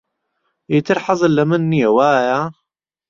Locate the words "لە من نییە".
1.37-1.89